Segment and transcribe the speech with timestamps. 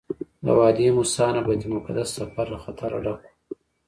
[0.45, 3.33] د وادي موسی نه بیت المقدس ته سفر له خطره ډک وو.